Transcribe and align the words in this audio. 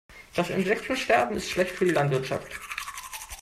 Das 0.33 0.49
Insektensterben 0.49 1.37
ist 1.37 1.51
schlecht 1.51 1.75
für 1.75 1.85
die 1.85 1.91
Landwirtschaft. 1.91 2.59